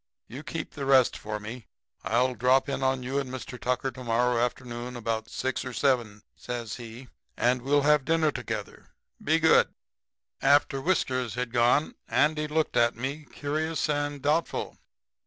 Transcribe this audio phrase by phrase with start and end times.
[0.25, 1.67] 'You keep the rest for me.
[2.03, 3.59] I'll drop in on you and Mr.
[3.61, 8.87] Tucker to morrow afternoon about 6 or 7,' says he, 'and we'll have dinner together.
[9.23, 9.75] Be good.'
[10.41, 14.79] "After Whiskers had gone Andy looked at me curious and doubtful.